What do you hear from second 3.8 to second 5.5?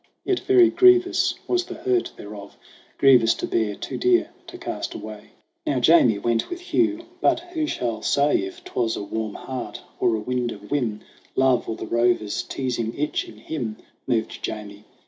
dear to cast away. 6 SONG OF HUGH